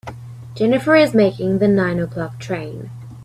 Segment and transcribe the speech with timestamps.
[0.55, 2.89] Jennifer is making the nine o'clock train.